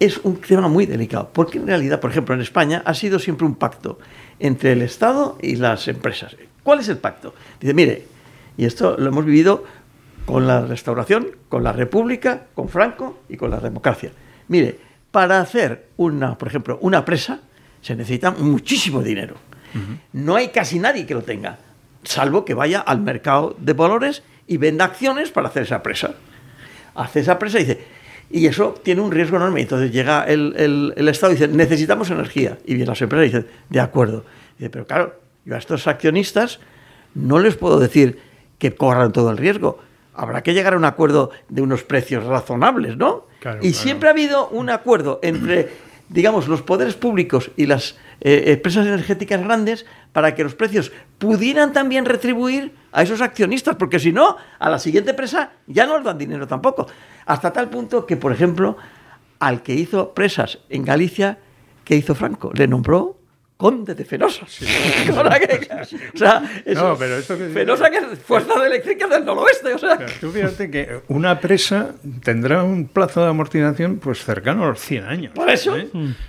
es 0.00 0.18
un 0.18 0.36
tema 0.40 0.68
muy 0.68 0.86
delicado, 0.86 1.30
porque 1.32 1.58
en 1.58 1.66
realidad, 1.66 2.00
por 2.00 2.10
ejemplo, 2.10 2.34
en 2.34 2.40
España 2.40 2.82
ha 2.84 2.94
sido 2.94 3.18
siempre 3.18 3.46
un 3.46 3.56
pacto 3.56 3.98
entre 4.38 4.72
el 4.72 4.82
Estado 4.82 5.38
y 5.42 5.56
las 5.56 5.88
empresas. 5.88 6.36
¿Cuál 6.62 6.80
es 6.80 6.88
el 6.88 6.98
pacto? 6.98 7.34
Dice, 7.60 7.74
mire, 7.74 8.06
y 8.56 8.64
esto 8.64 8.96
lo 8.98 9.08
hemos 9.08 9.24
vivido 9.24 9.64
con 10.26 10.46
la 10.46 10.60
restauración, 10.60 11.28
con 11.48 11.64
la 11.64 11.72
República, 11.72 12.46
con 12.54 12.68
Franco 12.68 13.20
y 13.28 13.36
con 13.36 13.50
la 13.50 13.60
democracia. 13.60 14.12
Mire, 14.48 14.78
para 15.10 15.40
hacer 15.40 15.88
una, 15.96 16.36
por 16.36 16.48
ejemplo, 16.48 16.78
una 16.82 17.04
presa 17.04 17.40
se 17.80 17.96
necesita 17.96 18.32
muchísimo 18.32 19.02
dinero. 19.02 19.36
No 20.12 20.36
hay 20.36 20.48
casi 20.48 20.78
nadie 20.78 21.06
que 21.06 21.14
lo 21.14 21.22
tenga, 21.22 21.58
salvo 22.02 22.44
que 22.44 22.54
vaya 22.54 22.80
al 22.80 23.00
mercado 23.00 23.54
de 23.58 23.72
valores 23.74 24.22
y 24.46 24.56
venda 24.56 24.86
acciones 24.86 25.30
para 25.30 25.48
hacer 25.48 25.64
esa 25.64 25.82
presa. 25.82 26.14
Hace 26.94 27.20
esa 27.20 27.38
presa 27.38 27.60
y 27.60 27.64
dice, 27.64 27.84
y 28.30 28.46
eso 28.46 28.74
tiene 28.82 29.00
un 29.00 29.10
riesgo 29.10 29.36
enorme. 29.36 29.60
Entonces 29.62 29.90
llega 29.92 30.24
el, 30.24 30.54
el- 30.56 30.92
el 30.96 31.08
Estado 31.08 31.32
y 31.32 31.36
dice, 31.36 31.48
necesitamos 31.48 32.10
energía. 32.10 32.58
Y 32.66 32.76
las 32.84 33.00
empresas 33.00 33.24
dicen, 33.26 33.46
de 33.70 33.80
acuerdo. 33.80 34.24
Dice, 34.58 34.70
pero 34.70 34.86
claro, 34.86 35.14
yo 35.44 35.54
a 35.54 35.58
estos 35.58 35.86
accionistas 35.86 36.60
no 37.14 37.38
les 37.38 37.56
puedo 37.56 37.78
decir 37.78 38.18
que 38.58 38.74
corran 38.74 39.12
todo 39.12 39.30
el 39.30 39.36
riesgo. 39.38 39.78
Habrá 40.14 40.42
que 40.42 40.52
llegar 40.52 40.74
a 40.74 40.76
un 40.76 40.84
acuerdo 40.84 41.30
de 41.48 41.62
unos 41.62 41.84
precios 41.84 42.24
razonables, 42.24 42.96
¿no? 42.96 43.26
Claro, 43.40 43.58
y 43.58 43.70
claro. 43.70 43.76
siempre 43.82 44.08
ha 44.08 44.12
habido 44.12 44.48
un 44.48 44.68
acuerdo 44.68 45.20
entre, 45.22 45.68
digamos, 46.08 46.48
los 46.48 46.62
poderes 46.62 46.94
públicos 46.94 47.50
y 47.56 47.66
las 47.66 47.96
eh, 48.20 48.44
empresas 48.48 48.84
energéticas 48.86 49.40
grandes 49.40 49.86
para 50.12 50.34
que 50.34 50.42
los 50.42 50.54
precios 50.54 50.92
pudieran 51.18 51.72
también 51.72 52.04
retribuir 52.04 52.74
a 52.92 53.02
esos 53.02 53.20
accionistas, 53.20 53.76
porque 53.76 53.98
si 53.98 54.12
no, 54.12 54.36
a 54.58 54.70
la 54.70 54.78
siguiente 54.78 55.10
empresa 55.10 55.52
ya 55.66 55.86
no 55.86 55.96
les 55.96 56.04
dan 56.04 56.18
dinero 56.18 56.46
tampoco. 56.46 56.86
Hasta 57.26 57.52
tal 57.52 57.68
punto 57.68 58.06
que, 58.06 58.16
por 58.16 58.32
ejemplo, 58.32 58.76
al 59.38 59.62
que 59.62 59.74
hizo 59.74 60.14
presas 60.14 60.58
en 60.68 60.84
Galicia, 60.84 61.38
¿qué 61.84 61.96
hizo 61.96 62.14
Franco? 62.14 62.50
Le 62.54 62.66
nombró 62.66 63.17
conde 63.58 63.94
de 63.94 64.04
Fenosa. 64.04 64.46
O 64.46 66.16
sea, 66.16 66.42
eso- 66.64 66.88
No, 66.88 66.96
pero 66.96 67.16
esto 67.18 67.36
que- 67.36 67.48
Fenosa 67.48 67.90
que 67.90 67.96
es 67.98 68.18
fuerza 68.24 68.64
eléctrica 68.64 69.06
del 69.08 69.24
noroeste. 69.24 69.74
O 69.74 69.78
sea, 69.78 69.98
Pero 69.98 70.12
tú 70.20 70.30
fíjate 70.30 70.70
que 70.70 71.00
una 71.08 71.40
presa 71.40 71.90
tendrá 72.22 72.62
un 72.62 72.86
plazo 72.86 73.22
de 73.22 73.30
amortización 73.30 73.98
pues 73.98 74.24
cercano 74.24 74.64
a 74.64 74.68
los 74.68 74.80
100 74.80 75.04
años. 75.04 75.32
Por 75.34 75.50
eso. 75.50 75.76
¿eh? 75.76 75.88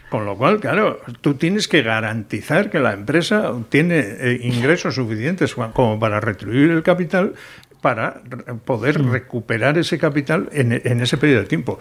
Con 0.09 0.25
lo 0.25 0.36
cual, 0.38 0.59
claro, 0.59 1.00
tú 1.21 1.36
tienes 1.36 1.67
que 1.67 1.83
garantizar 1.83 2.69
que 2.71 2.79
la 2.79 2.93
empresa 2.93 3.53
tiene 3.69 4.00
eh, 4.00 4.39
ingresos 4.41 4.95
suficientes 4.95 5.53
como 5.53 6.00
para 6.00 6.19
retribuir 6.19 6.71
el 6.71 6.81
capital 6.83 7.36
para 7.81 8.21
poder 8.65 9.01
recuperar 9.01 9.77
ese 9.77 9.98
capital 9.98 10.50
en, 10.51 10.81
en 10.83 11.00
ese 11.01 11.17
periodo 11.17 11.41
de 11.41 11.48
tiempo. 11.48 11.79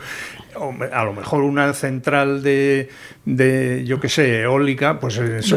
A 0.93 1.05
lo 1.05 1.12
mejor 1.12 1.43
una 1.43 1.73
central 1.73 2.43
de, 2.43 2.88
de 3.25 3.85
yo 3.85 4.00
qué 4.00 4.09
sé, 4.09 4.40
eólica, 4.43 4.99
pues 5.00 5.19
es, 5.19 5.52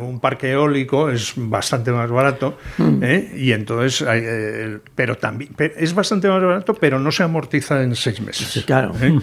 un 0.00 0.20
parque 0.20 0.50
eólico 0.52 1.10
es 1.10 1.32
bastante 1.36 1.92
más 1.92 2.10
barato, 2.10 2.58
¿eh? 3.02 3.32
y 3.36 3.52
entonces, 3.52 4.04
eh, 4.08 4.78
pero 4.94 5.16
también 5.16 5.52
es 5.76 5.94
bastante 5.94 6.28
más 6.28 6.42
barato, 6.42 6.74
pero 6.74 6.98
no 6.98 7.12
se 7.12 7.22
amortiza 7.22 7.82
en 7.82 7.94
seis 7.94 8.20
meses, 8.20 8.48
Sí, 8.48 8.62
claro. 8.62 8.92
¿eh? 9.00 9.18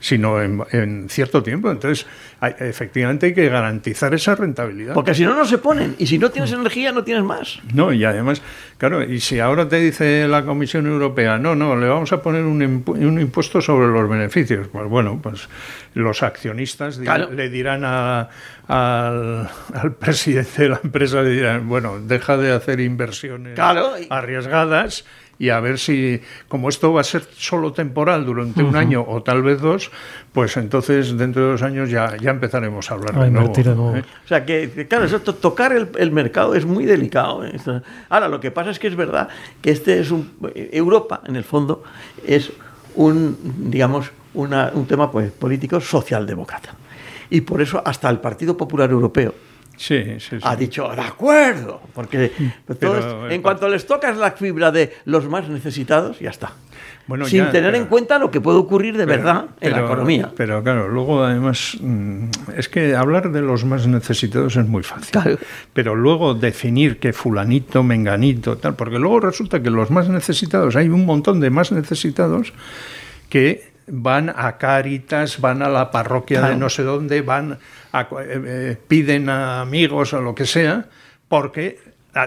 sino 0.00 0.40
en, 0.42 0.62
en 0.72 1.08
cierto 1.08 1.42
tiempo. 1.42 1.70
Entonces, 1.70 2.06
hay- 2.40 2.54
efectivamente 2.60 3.26
hay 3.26 3.34
que 3.34 3.48
garantizar 3.48 4.14
esa 4.14 4.34
rentabilidad. 4.34 4.94
porque 4.94 5.14
si 5.14 5.24
no, 5.24 5.34
no 5.36 5.44
se 5.44 5.58
ponen. 5.58 5.94
Y 5.98 6.06
si 6.06 6.18
no 6.18 6.30
tienes 6.30 6.52
energía, 6.52 6.92
no 6.92 7.04
tienes 7.04 7.24
más. 7.24 7.60
No, 7.74 7.92
y 7.92 8.04
además, 8.04 8.42
claro, 8.78 9.02
y 9.04 9.20
si 9.20 9.38
ahora 9.40 9.68
te 9.68 9.76
dice 9.90 10.26
la 10.28 10.44
Comisión 10.44 10.86
Europea, 10.86 11.38
no, 11.38 11.54
no, 11.54 11.76
le 11.76 11.88
vamos 11.88 12.12
a 12.12 12.22
poner 12.22 12.42
un, 12.44 12.60
impu- 12.60 12.96
un 13.06 13.20
impuesto 13.20 13.60
sobre 13.60 13.88
los 13.88 14.08
beneficios, 14.08 14.68
pues 14.68 14.86
bueno, 14.88 15.20
pues 15.22 15.48
los 15.94 16.22
accionistas 16.22 16.98
Claro. 16.98 17.30
le 17.30 17.48
dirán 17.48 17.82
a- 17.84 18.28
al, 18.68 19.48
al 19.74 19.92
presidente 19.94 20.62
de 20.62 20.68
la 20.70 20.80
empresa, 20.82 21.22
le 21.22 21.30
dirán, 21.30 21.68
bueno, 21.68 21.98
deja 22.00 22.36
de 22.36 22.52
hacer 22.52 22.80
inversiones 22.80 23.54
Claro, 23.54 23.92
arriesgadas 24.10 25.04
y 25.38 25.50
a 25.50 25.60
ver 25.60 25.78
si, 25.78 26.20
como 26.48 26.68
esto 26.68 26.92
va 26.92 27.00
a 27.02 27.04
ser 27.04 27.22
solo 27.36 27.72
temporal 27.72 28.24
durante 28.26 28.62
un 28.62 28.74
año 28.74 29.04
o 29.06 29.22
tal 29.22 29.42
vez 29.42 29.60
dos, 29.60 29.90
pues 30.32 30.56
entonces 30.56 31.16
dentro 31.16 31.44
de 31.44 31.50
dos 31.52 31.62
años 31.62 31.90
ya, 31.90 32.16
ya 32.16 32.30
empezaremos 32.30 32.90
a 32.90 32.94
hablar 32.94 33.16
A 33.16 33.24
de 33.24 33.30
nuevo. 33.30 33.52
de 33.52 33.64
nuevo. 33.64 33.96
¿eh? 33.96 34.04
O 34.24 34.28
sea, 34.28 34.44
que, 34.44 34.86
claro, 34.88 35.04
eso, 35.04 35.20
to- 35.20 35.34
tocar 35.36 35.72
el, 35.72 35.88
el 35.96 36.10
mercado 36.10 36.54
es 36.56 36.64
muy 36.66 36.84
delicado. 36.86 37.44
¿eh? 37.44 37.52
Ahora, 38.08 38.28
lo 38.28 38.40
que 38.40 38.50
pasa 38.50 38.70
es 38.70 38.78
que 38.80 38.88
es 38.88 38.96
verdad 38.96 39.28
que 39.62 39.70
este 39.70 40.00
es 40.00 40.10
un... 40.10 40.32
Europa, 40.54 41.20
en 41.26 41.36
el 41.36 41.44
fondo, 41.44 41.84
es 42.26 42.50
un, 42.96 43.36
digamos, 43.70 44.10
una- 44.34 44.72
un 44.74 44.86
tema 44.86 45.08
pues, 45.10 45.30
político 45.30 45.80
socialdemócrata. 45.80 46.74
Y 47.30 47.42
por 47.42 47.60
eso 47.62 47.80
hasta 47.84 48.10
el 48.10 48.18
Partido 48.18 48.56
Popular 48.56 48.90
Europeo 48.90 49.34
Sí, 49.78 50.02
sí, 50.18 50.20
sí. 50.32 50.36
ha 50.42 50.54
dicho, 50.56 50.88
de 50.94 51.00
acuerdo, 51.00 51.80
porque 51.94 52.30
todo 52.66 52.76
Pero, 52.78 52.98
esto- 52.98 53.28
eh, 53.30 53.34
en 53.36 53.42
cuanto 53.42 53.68
les 53.68 53.86
tocas 53.86 54.16
la 54.18 54.32
fibra 54.32 54.70
de 54.70 54.92
los 55.06 55.26
más 55.28 55.48
necesitados, 55.48 56.18
ya 56.18 56.30
está. 56.30 56.52
Bueno, 57.06 57.24
Sin 57.24 57.44
ya, 57.44 57.50
tener 57.50 57.70
pero- 57.72 57.82
en 57.84 57.88
cuenta 57.88 58.18
lo 58.18 58.30
que 58.30 58.38
puede 58.42 58.58
ocurrir 58.58 58.96
de 58.98 59.06
verdad 59.06 59.46
en 59.62 59.72
la 59.72 59.80
economía. 59.80 60.30
Pero 60.36 60.62
claro, 60.62 60.88
luego 60.88 61.24
además 61.24 61.78
mm, 61.80 62.24
es 62.56 62.68
que 62.68 62.94
hablar 62.94 63.32
de 63.32 63.40
los 63.40 63.64
más 63.64 63.86
necesitados 63.86 64.56
es 64.56 64.66
muy 64.68 64.82
fácil. 64.82 65.10
Claro. 65.12 65.38
Pero 65.72 65.94
luego 65.94 66.34
definir 66.34 66.98
que 66.98 67.14
fulanito, 67.14 67.82
menganito, 67.82 68.58
tal, 68.58 68.74
porque 68.76 68.98
luego 68.98 69.20
resulta 69.20 69.62
que 69.62 69.70
los 69.70 69.90
más 69.90 70.10
necesitados, 70.10 70.76
hay 70.76 70.90
un 70.90 71.06
montón 71.06 71.40
de 71.40 71.48
más 71.48 71.72
necesitados 71.72 72.52
que 73.30 73.70
van 73.90 74.28
a 74.34 74.56
Cáritas, 74.58 75.40
van 75.40 75.62
a 75.62 75.68
la 75.68 75.90
parroquia 75.90 76.38
Claro. 76.40 76.54
de 76.54 76.60
no 76.60 76.68
sé 76.68 76.82
dónde, 76.82 77.22
van 77.22 77.58
a, 77.92 78.00
eh, 78.02 78.06
eh, 78.22 78.76
piden 78.88 79.28
a 79.28 79.60
amigos 79.60 80.12
o 80.12 80.20
lo 80.20 80.34
que 80.34 80.46
sea, 80.46 80.86
porque 81.28 81.78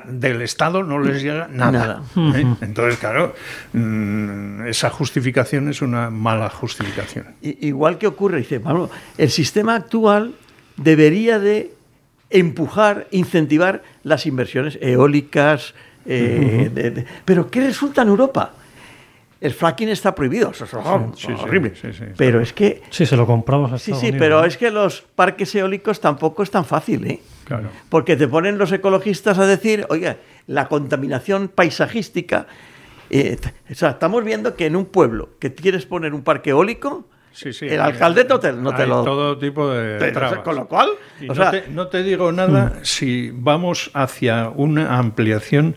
del 0.07 0.41
Estado 0.41 0.83
no 0.83 0.99
les 0.99 1.21
llega 1.21 1.47
nada. 1.51 2.01
¿eh? 2.15 2.45
Entonces, 2.61 2.97
claro, 2.97 3.35
mm, 3.73 4.65
esa 4.67 4.89
justificación 4.89 5.69
es 5.69 5.81
una 5.81 6.09
mala 6.09 6.49
justificación. 6.49 7.25
Igual 7.41 7.97
que 7.97 8.07
ocurre, 8.07 8.37
dice, 8.37 8.59
Pablo, 8.59 8.89
el 9.17 9.29
sistema 9.29 9.75
actual 9.75 10.33
debería 10.77 11.39
de 11.39 11.73
empujar, 12.29 13.07
incentivar 13.11 13.83
las 14.03 14.25
inversiones 14.25 14.77
eólicas, 14.81 15.73
eh, 16.05 16.71
de- 16.73 16.91
de- 16.91 17.05
pero 17.25 17.51
¿qué 17.51 17.59
resulta 17.61 18.03
en 18.03 18.07
Europa? 18.07 18.53
El 19.41 19.53
fracking 19.53 19.89
está 19.89 20.13
prohibido, 20.13 20.51
eso 20.51 20.65
es 20.65 20.73
horror- 20.75 21.13
Sí, 21.15 21.25
sí, 21.27 21.33
horrible. 21.33 21.73
sí, 21.75 21.91
sí, 21.93 22.03
pero 22.15 22.39
es 22.41 22.53
que, 22.53 22.83
Sí, 22.91 23.07
se 23.07 23.17
lo 23.17 23.25
compramos 23.25 23.71
a 23.73 23.79
sí, 23.79 23.85
sí, 23.93 23.97
Unidos, 24.07 24.15
pero 24.19 24.39
¿no? 24.41 24.45
es 24.45 24.55
que 24.55 24.69
los 24.69 25.01
parques 25.01 25.53
eólicos 25.55 25.99
tampoco 25.99 26.43
es 26.43 26.51
tan 26.51 26.63
fácil, 26.63 27.05
¿eh? 27.07 27.19
Claro. 27.45 27.69
Porque 27.89 28.15
te 28.15 28.27
ponen 28.27 28.59
los 28.59 28.71
ecologistas 28.71 29.39
a 29.39 29.47
decir, 29.47 29.85
oye, 29.89 30.17
la 30.47 30.67
contaminación 30.67 31.47
paisajística. 31.47 32.45
eh, 33.09 33.37
o 33.69 33.73
sea, 33.75 33.89
estamos 33.89 34.23
viendo 34.23 34.55
que 34.55 34.67
en 34.67 34.75
un 34.77 34.85
pueblo 34.85 35.29
que 35.39 35.53
quieres 35.53 35.85
poner 35.85 36.13
un 36.13 36.21
parque 36.23 36.51
eólico, 36.51 37.09
Sí, 37.33 37.51
sí, 37.51 37.65
el 37.65 37.81
hay- 37.81 37.91
alcalde 37.93 38.25
no 38.25 38.39
te, 38.39 38.53
no 38.53 38.73
te 38.75 38.83
hay 38.83 38.87
lo. 38.89 39.03
todo 39.03 39.37
tipo 39.37 39.69
de 39.69 39.97
te- 39.99 40.11
trabas. 40.11 40.39
con 40.39 40.55
lo 40.55 40.67
cual, 40.67 40.89
o 41.21 41.25
no, 41.25 41.35
sea, 41.35 41.51
te, 41.51 41.63
no 41.69 41.87
te 41.87 42.03
digo 42.03 42.31
nada 42.31 42.79
si 42.83 43.31
vamos 43.33 43.89
hacia 43.93 44.49
una 44.49 44.97
ampliación 44.97 45.75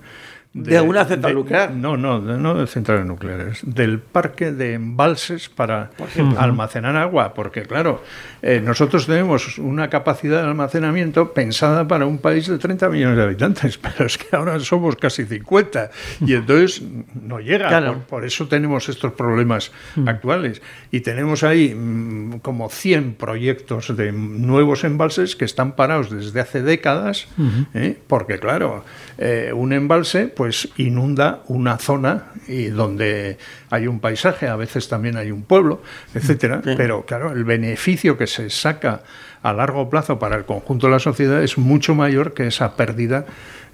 De 0.54 0.80
una 0.80 1.04
central 1.04 1.32
de- 1.32 1.40
nuclear. 1.40 1.72
No, 1.72 1.96
no, 1.96 2.20
de- 2.20 2.38
no 2.38 2.54
de 2.54 2.68
centrales 2.68 3.04
nucleares, 3.04 3.58
del 3.64 3.98
parque 3.98 4.52
de 4.52 4.74
embalses 4.74 5.48
para 5.48 5.90
almacenar 6.38 6.94
agua, 6.96 7.34
porque 7.34 7.62
claro, 7.62 8.04
eh, 8.40 8.60
nosotros 8.64 9.06
tenemos 9.06 9.58
una 9.58 9.90
capacidad 9.90 10.42
de 10.42 10.48
almacenamiento 10.48 11.32
pensada 11.32 11.88
para 11.88 12.06
un 12.06 12.18
país 12.18 12.46
de 12.46 12.58
30 12.58 12.88
millones 12.88 13.16
de 13.16 13.22
habitantes, 13.24 13.78
pero 13.82 14.06
es 14.06 14.16
que 14.16 14.36
ahora 14.36 14.60
somos 14.60 14.94
casi 14.94 15.24
50 15.24 15.90
y 16.24 16.34
entonces 16.34 16.82
no 17.20 17.40
llega. 17.40 17.66
Claro. 17.68 17.94
Por, 17.94 18.02
por 18.04 18.24
eso 18.24 18.46
tenemos 18.46 18.88
estos 18.88 19.12
problemas 19.12 19.72
actuales. 20.06 20.62
Y 20.92 21.00
tenemos 21.00 21.42
ahí 21.42 21.74
mm, 21.74 22.38
como 22.38 22.68
100 22.68 23.14
proyectos 23.14 23.96
de 23.96 24.12
nuevos 24.12 24.84
embalses 24.84 25.34
que 25.34 25.44
están 25.46 25.72
parados 25.74 26.10
desde 26.10 26.38
hace 26.40 26.62
décadas, 26.62 27.26
¿eh? 27.74 27.98
porque 28.06 28.38
claro, 28.38 28.84
eh, 29.18 29.50
un 29.52 29.72
embalse 29.72 30.28
pues 30.28 30.43
inunda 30.76 31.40
una 31.48 31.78
zona 31.78 32.24
y 32.48 32.66
donde 32.66 33.38
hay 33.70 33.86
un 33.86 34.00
paisaje, 34.00 34.48
a 34.48 34.56
veces 34.56 34.88
también 34.88 35.16
hay 35.16 35.30
un 35.30 35.42
pueblo, 35.42 35.82
etcétera. 36.14 36.60
Sí. 36.64 36.74
Pero 36.76 37.04
claro, 37.06 37.32
el 37.32 37.44
beneficio 37.44 38.16
que 38.16 38.26
se 38.26 38.50
saca 38.50 39.02
a 39.42 39.52
largo 39.52 39.90
plazo 39.90 40.18
para 40.18 40.36
el 40.36 40.44
conjunto 40.44 40.86
de 40.86 40.92
la 40.92 40.98
sociedad 40.98 41.42
es 41.42 41.58
mucho 41.58 41.94
mayor 41.94 42.32
que 42.32 42.46
esa 42.46 42.76
pérdida, 42.76 43.26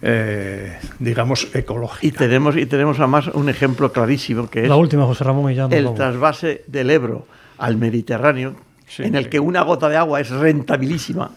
eh, 0.03 0.77
digamos, 0.99 1.49
ecológica. 1.55 2.07
y 2.07 2.11
tenemos, 2.11 2.57
y 2.57 2.67
tenemos 2.67 2.99
además 2.99 3.29
un 3.29 3.49
ejemplo 3.49 3.93
clarísimo 3.93 4.51
que 4.51 4.63
es 4.65 4.69
La 4.69 4.77
última, 4.77 5.05
José 5.05 5.25
Ramón, 5.25 5.53
y 5.53 5.55
ya 5.55 5.65
nos 5.65 5.73
el 5.73 5.85
vamos. 5.85 5.99
trasvase 5.99 6.65
del 6.67 6.91
Ebro 6.91 7.27
al 7.59 7.77
Mediterráneo, 7.77 8.55
Sí, 8.87 9.05
en 9.05 9.15
el 9.15 9.29
que 9.29 9.39
una 9.39 9.63
gota 9.63 9.89
de 9.89 9.97
agua 9.97 10.21
es 10.21 10.31
rentabilísima. 10.31 11.31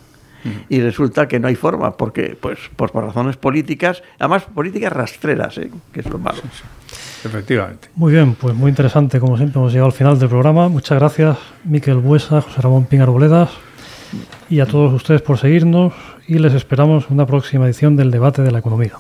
Y 0.70 0.82
resulta 0.82 1.28
que 1.28 1.40
no 1.40 1.48
hay 1.48 1.56
forma, 1.56 1.96
porque, 1.96 2.38
pues, 2.40 2.60
por, 2.76 2.92
por 2.92 3.06
razones 3.06 3.38
políticas, 3.38 4.04
además 4.20 4.44
políticas 4.44 4.92
rastreras, 4.92 5.58
¿eh? 5.58 5.72
que 5.92 6.02
es 6.02 6.10
lo 6.10 6.20
malo. 6.20 6.42
Efectivamente. 7.24 7.90
Muy 7.96 8.12
bien, 8.14 8.36
pues 8.36 8.54
muy 8.54 8.70
interesante, 8.70 9.20
como 9.20 9.38
siempre, 9.38 9.60
hemos 9.60 9.72
llegado 9.72 9.88
al 9.88 9.94
final 9.94 10.20
del 10.20 10.30
programa. 10.30 10.68
Muchas 10.68 11.00
gracias, 11.00 11.38
Miquel 11.64 11.98
Buesa, 11.98 12.42
José 12.42 12.62
Ramón 12.62 12.86
Pín 12.86 13.02
Arboledas, 13.02 13.50
y 14.50 14.60
a 14.60 14.66
todos 14.66 14.94
ustedes 14.94 15.22
por 15.22 15.38
seguirnos, 15.38 15.94
y 16.28 16.40
les 16.40 16.54
esperamos 16.54 17.06
en 17.08 17.14
una 17.14 17.26
próxima 17.26 17.66
edición 17.66 17.96
del 17.96 18.12
debate 18.12 18.42
de 18.42 18.52
la 18.52 18.60
economía. 18.60 18.94